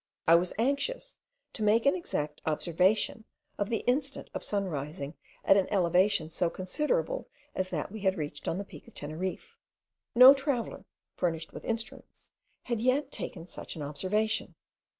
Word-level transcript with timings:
I 0.27 0.33
was 0.33 0.51
anxious 0.57 1.17
to 1.53 1.61
make 1.61 1.85
an 1.85 1.93
exact 1.95 2.41
observation 2.47 3.23
of 3.59 3.69
the 3.69 3.81
instant 3.85 4.31
of 4.33 4.43
sun 4.43 4.65
rising 4.65 5.13
at 5.45 5.57
an 5.57 5.67
elevation 5.69 6.31
so 6.31 6.49
considerable 6.49 7.29
as 7.53 7.69
that 7.69 7.91
we 7.91 7.99
had 7.99 8.17
reached 8.17 8.47
on 8.47 8.57
the 8.57 8.65
peak 8.65 8.87
of 8.87 8.95
Teneriffe. 8.95 9.59
No 10.15 10.33
traveller, 10.33 10.85
furnished 11.13 11.53
with 11.53 11.65
instruments, 11.65 12.31
had 12.63 12.79
as 12.79 12.83
yet 12.85 13.11
taken 13.11 13.45
such 13.45 13.75
an 13.75 13.83
observation. 13.83 14.55